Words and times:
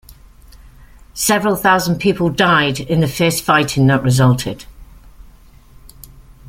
Several 1.13 1.55
thousand 1.55 1.99
people 1.99 2.31
died 2.31 2.79
in 2.79 3.01
the 3.01 3.07
fierce 3.07 3.39
fighting 3.39 3.85
that 3.85 4.01
resulted. 4.01 4.65